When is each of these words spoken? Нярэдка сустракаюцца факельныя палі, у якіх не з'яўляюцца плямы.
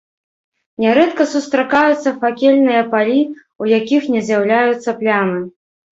Нярэдка 0.83 1.23
сустракаюцца 1.33 2.09
факельныя 2.23 2.81
палі, 2.95 3.21
у 3.65 3.69
якіх 3.79 4.11
не 4.15 4.21
з'яўляюцца 4.31 4.89
плямы. 5.03 5.39